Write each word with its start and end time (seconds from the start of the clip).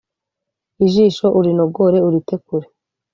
ijisho 0.85 1.27
urinogore 1.39 1.97
urite 2.07 2.35
kure 2.45 2.67